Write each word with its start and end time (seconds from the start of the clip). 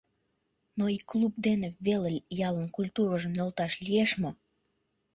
Но 0.77 0.83
ик 0.95 1.03
клуб 1.11 1.33
дене 1.47 1.67
веле 1.85 2.11
ялын 2.47 2.67
культурыжым 2.75 3.33
нӧлташ 3.37 3.73
лиеш 3.85 4.11
мо? 4.21 4.31